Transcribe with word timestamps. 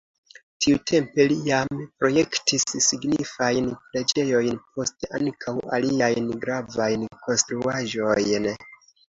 Tiutempe 0.65 1.25
li 1.31 1.35
jam 1.47 1.83
projektis 2.03 2.65
signifajn 2.85 3.67
preĝejojn, 3.91 4.57
poste 4.79 5.11
ankaŭ 5.21 5.55
aliajn 5.79 6.33
gravajn 6.47 7.07
konstruaĵojn. 7.29 8.51